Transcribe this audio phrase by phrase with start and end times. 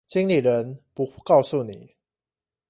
[0.07, 1.93] 經理人不告訴你